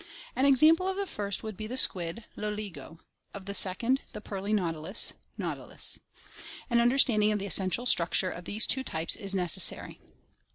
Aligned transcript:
An 0.35 0.47
example 0.47 0.87
of 0.87 0.97
the 0.97 1.05
first 1.05 1.43
would 1.43 1.55
be 1.55 1.67
the 1.67 1.77
squid 1.77 2.25
Loligo, 2.35 2.97
of 3.35 3.45
the 3.45 3.53
second, 3.53 4.01
the 4.13 4.19
pearly 4.19 4.51
nautilus, 4.51 5.13
Nautilus. 5.37 5.99
An 6.71 6.79
understanding 6.79 7.31
of 7.31 7.37
the 7.37 7.45
essential 7.45 7.85
structure 7.85 8.31
of 8.31 8.45
these 8.45 8.65
two 8.65 8.83
types 8.83 9.15
is 9.15 9.35
necessary. 9.35 9.99